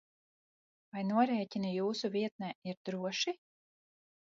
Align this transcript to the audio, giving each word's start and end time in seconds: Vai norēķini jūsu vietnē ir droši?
Vai 0.95 1.03
norēķini 1.11 1.75
jūsu 1.75 2.13
vietnē 2.19 2.53
ir 2.73 2.83
droši? 2.91 3.41